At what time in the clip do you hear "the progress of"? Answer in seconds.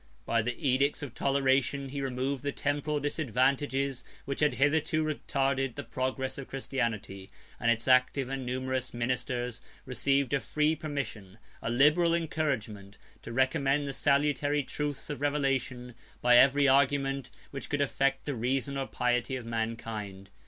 5.75-6.47